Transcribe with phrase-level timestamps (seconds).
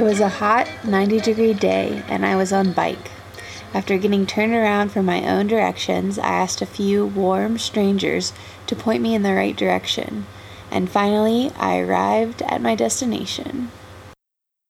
[0.00, 3.10] It was a hot 90 degree day, and I was on bike.
[3.74, 8.32] After getting turned around from my own directions, I asked a few warm strangers
[8.66, 10.24] to point me in the right direction,
[10.70, 13.70] and finally I arrived at my destination.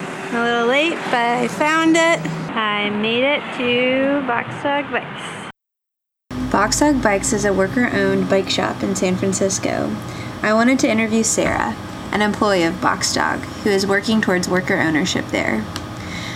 [0.00, 2.18] A little late, but I found it.
[2.50, 6.50] I made it to Box Dog Bikes.
[6.50, 9.94] Box Dog Bikes is a worker owned bike shop in San Francisco.
[10.42, 11.76] I wanted to interview Sarah,
[12.12, 15.64] an employee of Box Dog, who is working towards worker ownership there.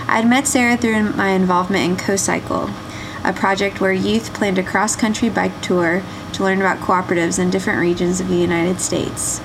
[0.07, 2.73] I had met Sarah through my involvement in CoCycle,
[3.25, 6.03] a project where youth planned a cross country bike tour
[6.35, 9.41] to learn about cooperatives in different regions of the United States.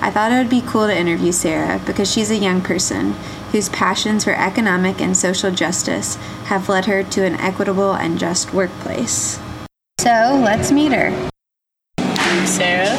[0.00, 3.12] I thought it would be cool to interview Sarah because she's a young person
[3.52, 6.16] whose passions for economic and social justice
[6.46, 9.40] have led her to an equitable and just workplace.
[9.98, 11.30] So let's meet her.
[11.98, 12.96] I'm Sarah.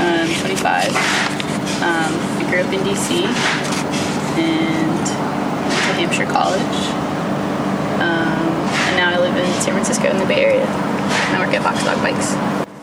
[0.00, 1.39] I'm 25.
[1.80, 3.24] Um, I grew up in DC
[4.36, 6.76] and went to Hampshire College.
[8.00, 8.48] Um,
[8.88, 10.66] and now I live in San Francisco in the Bay Area.
[10.66, 12.34] And I work at Box Dog Bikes.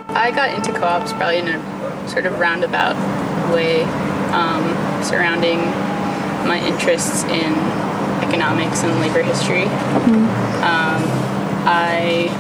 [0.10, 2.96] I got into co-ops probably in a sort of roundabout
[3.54, 3.84] way
[4.34, 4.64] um,
[5.04, 5.60] surrounding
[6.48, 7.54] my interests in
[8.24, 9.66] economics and labor history.
[9.66, 10.64] Mm-hmm.
[10.64, 11.04] Um,
[11.70, 12.34] I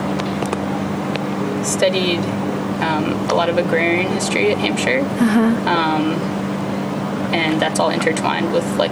[1.63, 2.19] studied
[2.81, 5.69] um, a lot of agrarian history at Hampshire, uh-huh.
[5.69, 6.36] um,
[7.33, 8.91] and that's all intertwined with like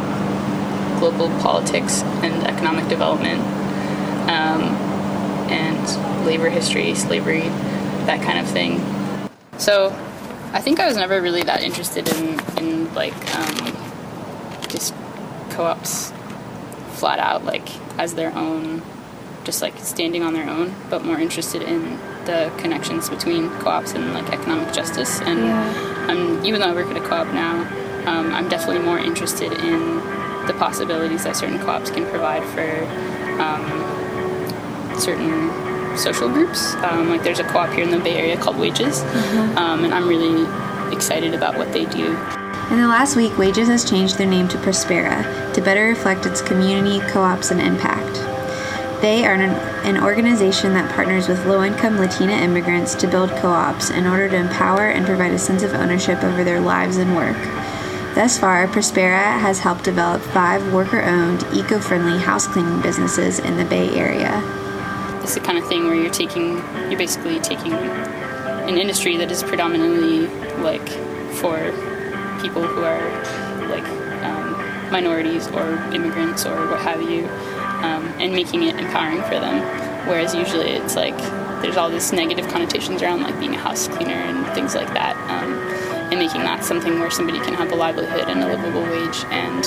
[1.00, 3.42] global politics and economic development,
[4.30, 4.64] um,
[5.52, 7.42] and labor history, slavery,
[8.08, 8.80] that kind of thing.
[9.58, 9.88] So,
[10.54, 13.76] I think I was never really that interested in in like um,
[14.70, 14.94] just
[15.50, 16.12] co-ops
[16.94, 17.68] flat out like
[18.00, 18.82] as their own
[19.44, 24.14] just like standing on their own but more interested in the connections between co-ops and
[24.14, 26.08] like economic justice and yeah.
[26.10, 27.64] um, even though i work at a co-op now
[28.08, 29.98] um, i'm definitely more interested in
[30.48, 32.86] the possibilities that certain co-ops can provide for
[33.42, 35.50] um, certain
[35.98, 39.58] social groups um, like there's a co-op here in the bay area called wages mm-hmm.
[39.58, 40.46] Um, and i'm really
[40.94, 42.18] excited about what they do
[42.72, 46.42] in the last week, Wages has changed their name to Prospera to better reflect its
[46.42, 48.16] community, co ops, and impact.
[49.04, 49.52] They are an,
[49.86, 54.28] an organization that partners with low income Latina immigrants to build co ops in order
[54.30, 57.38] to empower and provide a sense of ownership over their lives and work.
[58.16, 63.58] Thus far, Prospera has helped develop five worker owned, eco friendly house cleaning businesses in
[63.58, 64.42] the Bay Area.
[65.22, 66.60] It's the kind of thing where you're taking,
[66.90, 70.28] you're basically taking an industry that is predominantly
[70.64, 70.88] like
[71.34, 71.58] for
[72.42, 73.06] people who are
[73.68, 73.84] like
[74.24, 77.26] um, minorities or immigrants or what have you,
[77.84, 79.60] um, and making it empowering for them.
[80.08, 81.18] Whereas usually it's like
[81.62, 85.18] there's all these negative connotations around like being a house cleaner and things like that,
[85.30, 85.60] um,
[86.12, 89.66] and making that something where somebody can have a livelihood and a livable wage and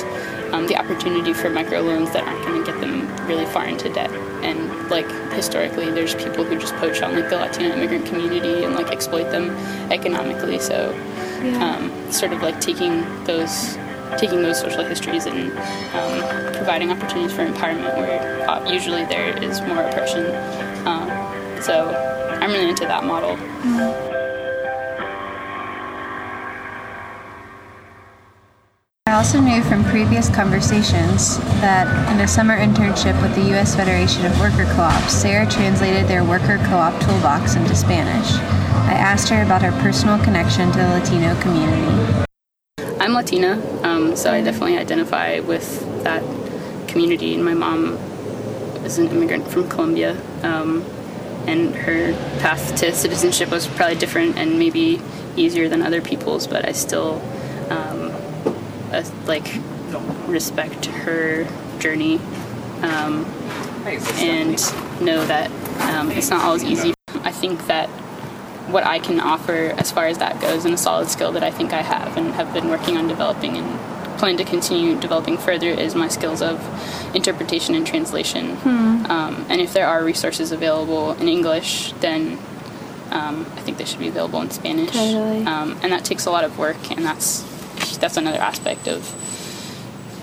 [0.54, 4.10] um, the opportunity for microloans that aren't going to get them really far into debt.
[4.42, 8.74] And like historically, there's people who just poach on like the Latino immigrant community and
[8.74, 9.50] like exploit them
[9.92, 10.58] economically.
[10.58, 10.92] So
[11.42, 11.76] yeah.
[11.76, 13.76] um, sort of like taking those
[14.16, 15.52] taking those social histories and
[15.92, 20.24] um, providing opportunities for empowerment where uh, usually there is more oppression.
[20.86, 21.08] Um,
[21.62, 21.90] so
[22.40, 23.36] I'm really into that model.
[23.36, 24.07] Mm-hmm.
[29.18, 33.74] Also knew from previous conversations that in a summer internship with the U.S.
[33.74, 38.34] Federation of Worker Co-ops, Sarah translated their worker co-op toolbox into Spanish.
[38.86, 42.24] I asked her about her personal connection to the Latino community.
[43.00, 46.22] I'm Latina, um, so I definitely identify with that
[46.86, 47.34] community.
[47.34, 47.94] And my mom
[48.84, 50.84] is an immigrant from Colombia, um,
[51.48, 55.02] and her path to citizenship was probably different and maybe
[55.34, 57.20] easier than other people's, but I still
[58.92, 59.54] uh, like
[60.26, 61.46] respect her
[61.78, 62.16] journey
[62.82, 63.24] um,
[64.16, 64.58] and
[65.00, 65.50] know that
[65.80, 66.94] um, it's not always easy.
[67.22, 67.88] I think that
[68.68, 71.50] what I can offer as far as that goes and a solid skill that I
[71.50, 73.80] think I have and have been working on developing and
[74.18, 76.60] plan to continue developing further is my skills of
[77.14, 78.56] interpretation and translation.
[78.56, 79.06] Hmm.
[79.06, 82.38] Um, and if there are resources available in English, then
[83.10, 84.90] um, I think they should be available in Spanish.
[84.90, 85.44] Totally.
[85.46, 87.42] Um, and that takes a lot of work, and that's
[88.00, 89.14] that's another aspect of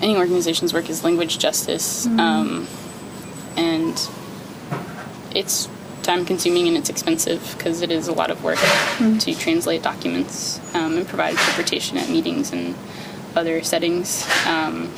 [0.02, 2.68] any organization's work is language justice, mm.
[3.58, 4.10] and
[5.36, 5.70] it's
[6.04, 9.20] time consuming and it's expensive because it is a lot of work mm.
[9.20, 12.76] to translate documents um, and provide interpretation at meetings and
[13.36, 14.28] other settings.
[14.46, 14.92] Um,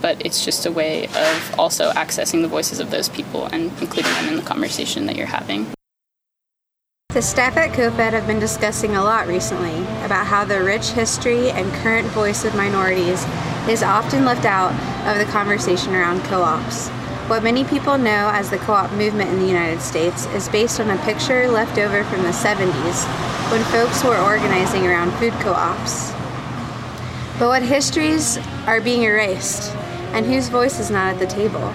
[0.00, 4.12] but it's just a way of also accessing the voices of those people and including
[4.12, 5.66] them in the conversation that you're having.
[7.14, 11.48] The staff at COFED have been discussing a lot recently about how the rich history
[11.48, 13.24] and current voice of minorities
[13.68, 14.72] is often left out
[15.06, 16.88] of the conversation around co ops.
[17.28, 20.80] What many people know as the co op movement in the United States is based
[20.80, 23.04] on a picture left over from the 70s
[23.52, 26.10] when folks were organizing around food co ops.
[27.38, 29.72] But what histories are being erased,
[30.14, 31.72] and whose voice is not at the table?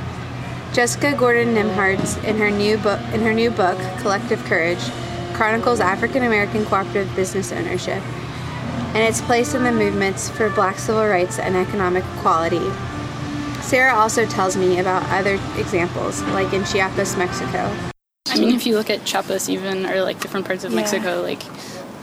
[0.73, 4.83] Jessica Gordon Nembhard, in her new book, in her new book, Collective Courage,
[5.39, 8.03] chronicles African American cooperative business ownership
[8.93, 12.69] and its place in the movements for Black civil rights and economic equality
[13.69, 17.71] Sarah also tells me about other examples, like in Chiapas, Mexico.
[18.27, 20.77] I mean, if you look at Chiapas, even or like different parts of yeah.
[20.77, 21.43] Mexico, like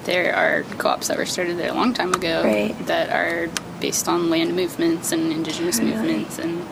[0.05, 2.87] there are co-ops that were started there a long time ago right.
[2.87, 3.51] that are
[3.81, 5.97] based on land movements and indigenous really?
[5.97, 6.63] movements and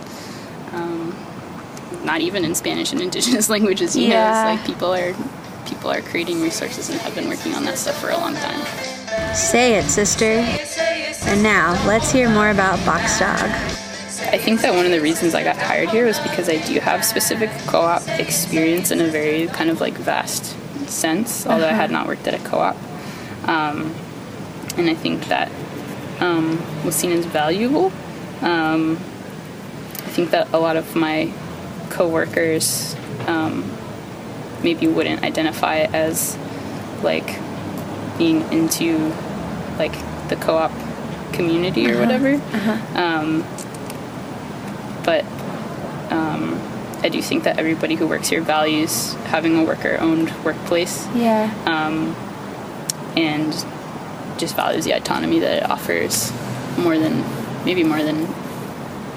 [0.72, 1.16] um,
[2.04, 3.96] not even in Spanish and indigenous languages.
[3.96, 4.44] You yeah.
[4.44, 5.12] know, like people are
[5.66, 9.34] people are creating resources and have been working on that stuff for a long time.
[9.34, 10.44] Say it, sister.
[11.26, 13.38] And now let's hear more about Box Dog.
[14.32, 16.80] I think that one of the reasons I got hired here was because I do
[16.80, 20.56] have specific co op experience in a very kind of like vast
[20.88, 21.74] sense, although uh-huh.
[21.74, 22.00] I had uh-huh.
[22.00, 22.76] not worked at a co op.
[23.48, 23.94] Um,
[24.76, 25.50] and I think that
[26.20, 27.92] um, was seen as valuable.
[28.40, 31.32] Um, I think that a lot of my
[31.90, 32.96] coworkers
[33.26, 33.62] um,
[34.64, 36.36] maybe wouldn't identify as
[37.02, 37.38] like
[38.18, 39.12] being into
[39.78, 39.92] like
[40.28, 40.72] the co-op
[41.32, 42.00] community or uh-huh.
[42.00, 42.34] whatever.
[42.34, 42.98] Uh-huh.
[42.98, 43.42] Um,
[45.04, 45.24] but
[46.10, 46.60] um,
[47.02, 51.06] I do think that everybody who works here values having a worker-owned workplace.
[51.14, 51.52] Yeah.
[51.66, 52.16] Um,
[53.16, 53.52] and
[54.38, 56.32] just values the autonomy that it offers
[56.78, 57.24] more than
[57.64, 58.26] maybe more than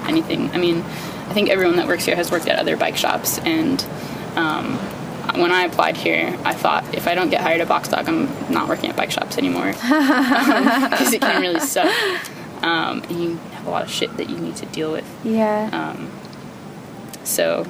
[0.06, 0.50] anything.
[0.50, 3.84] I mean, I think everyone that works here has worked at other bike shops, and
[4.36, 4.78] um,
[5.38, 8.26] when I applied here, I thought if I don't get hired at Box Dog, I'm
[8.52, 11.92] not working at bike shops anymore because it can really suck.
[12.62, 15.08] Um, and you have a lot of shit that you need to deal with.
[15.24, 15.70] Yeah.
[15.72, 16.10] Um,
[17.24, 17.64] so.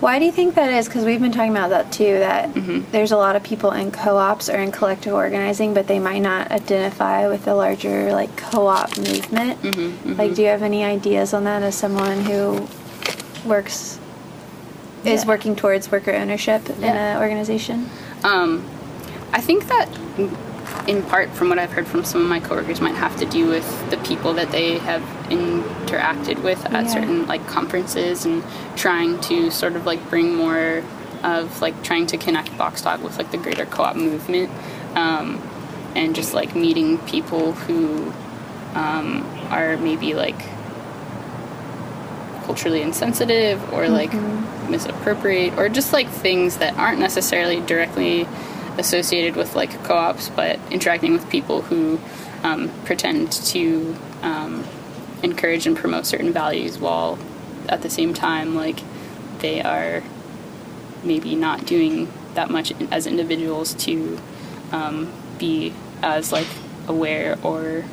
[0.00, 0.86] Why do you think that is?
[0.86, 2.20] Because we've been talking about that too.
[2.20, 2.88] That mm-hmm.
[2.92, 6.52] there's a lot of people in co-ops or in collective organizing, but they might not
[6.52, 9.60] identify with the larger like co-op movement.
[9.60, 10.12] Mm-hmm, mm-hmm.
[10.12, 12.68] Like, do you have any ideas on that as someone who
[13.44, 13.98] works
[15.04, 15.12] yeah.
[15.12, 16.74] is working towards worker ownership yeah.
[16.74, 17.88] in an organization?
[18.24, 18.68] Um,
[19.32, 19.88] I think that
[20.86, 23.46] in part from what I've heard from some of my coworkers might have to do
[23.46, 26.86] with the people that they have interacted with at yeah.
[26.86, 28.42] certain like conferences and
[28.76, 30.82] trying to sort of like bring more
[31.22, 34.50] of like trying to connect Box Dog with like the greater co-op movement
[34.94, 35.42] um,
[35.94, 38.12] and just like meeting people who
[38.74, 40.40] um, are maybe like
[42.48, 44.70] culturally insensitive or like mm-hmm.
[44.70, 48.26] misappropriate or just like things that aren't necessarily directly
[48.78, 52.00] associated with like co-ops but interacting with people who
[52.44, 54.64] um, pretend to um,
[55.22, 57.18] encourage and promote certain values while
[57.68, 58.80] at the same time like
[59.40, 60.02] they are
[61.04, 64.18] maybe not doing that much as individuals to
[64.72, 66.48] um, be as like
[66.86, 67.84] aware or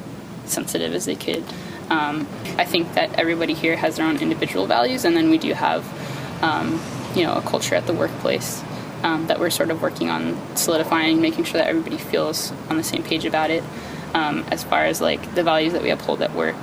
[0.45, 1.43] sensitive as they could
[1.89, 2.27] um,
[2.57, 5.83] I think that everybody here has their own individual values, and then we do have,
[6.43, 6.81] um,
[7.15, 8.63] you know, a culture at the workplace
[9.03, 12.83] um, that we're sort of working on solidifying, making sure that everybody feels on the
[12.83, 13.63] same page about it.
[14.13, 16.55] Um, as far as like the values that we uphold at work,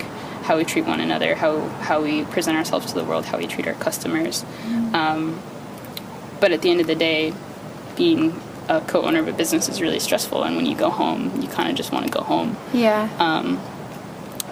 [0.43, 3.47] how we treat one another, how how we present ourselves to the world, how we
[3.47, 4.43] treat our customers.
[4.43, 6.41] Mm-hmm.
[6.41, 7.33] but at the end of the day,
[7.97, 11.49] being a co-owner of a business is really stressful, and when you go home, you
[11.49, 12.57] kind of just want to go home.
[12.73, 13.09] Yeah.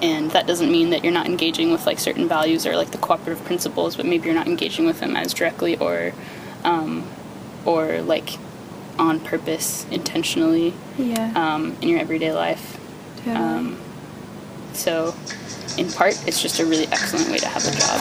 [0.03, 2.99] And that doesn't mean that you're not engaging with like certain values or like the
[2.99, 6.13] cooperative principles but maybe you're not engaging with them as directly or
[6.65, 7.07] um,
[7.65, 8.39] or like
[8.99, 11.33] on purpose intentionally yeah.
[11.35, 12.79] um, in your everyday life
[13.19, 13.37] totally.
[13.37, 13.81] um,
[14.73, 15.15] so
[15.79, 18.01] in part it's just a really excellent way to have a job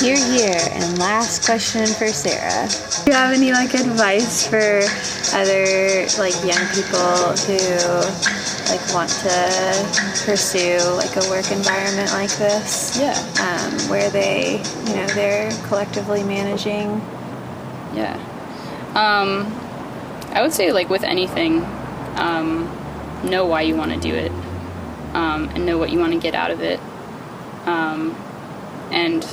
[0.00, 2.68] here here and last question for sarah
[3.04, 4.80] do you have any like advice for
[5.36, 7.58] other like young people who
[8.68, 12.98] like want to pursue like a work environment like this.
[12.98, 13.16] Yeah.
[13.40, 17.00] Um, where they, you know, they're collectively managing.
[17.94, 18.14] Yeah.
[18.94, 19.52] Um,
[20.32, 21.64] I would say like with anything,
[22.16, 22.64] um,
[23.24, 24.30] know why you want to do it,
[25.14, 26.80] um, and know what you want to get out of it,
[27.66, 28.14] um,
[28.90, 29.24] and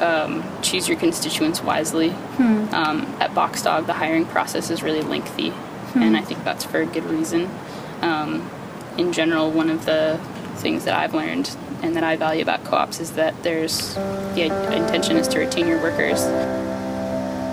[0.00, 2.10] um, choose your constituents wisely.
[2.10, 2.74] Hmm.
[2.74, 5.52] Um, at Box Dog, the hiring process is really lengthy
[5.92, 6.02] hmm.
[6.02, 7.50] and I think that's for a good reason.
[8.02, 8.50] Um,
[8.98, 10.20] in general, one of the
[10.56, 13.94] things that I've learned and that I value about co-ops is that there's
[14.34, 14.44] the
[14.74, 16.20] intention is to retain your workers.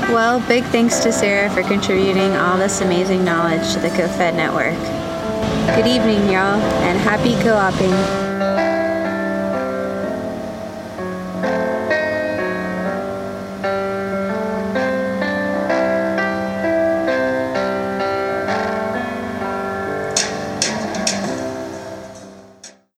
[0.09, 4.77] Well, big thanks to Sarah for contributing all this amazing knowledge to the CoFed network.
[5.75, 8.26] Good evening, y'all, and happy co-oping.